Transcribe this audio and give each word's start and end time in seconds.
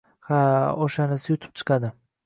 Ha, 0.29 0.39
o‘shanisi 0.87 1.33
yutib 1.37 1.57
chiqadi. 1.63 1.97